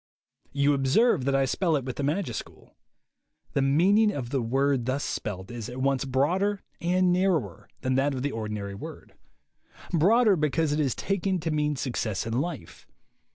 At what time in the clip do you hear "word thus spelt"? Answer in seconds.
4.41-5.51